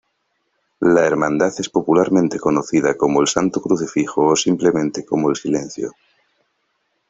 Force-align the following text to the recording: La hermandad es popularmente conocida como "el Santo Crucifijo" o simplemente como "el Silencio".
La 0.79 1.05
hermandad 1.05 1.53
es 1.59 1.69
popularmente 1.69 2.39
conocida 2.39 2.97
como 2.97 3.21
"el 3.21 3.27
Santo 3.27 3.61
Crucifijo" 3.61 4.25
o 4.29 4.35
simplemente 4.35 5.05
como 5.05 5.29
"el 5.29 5.35
Silencio". 5.35 5.91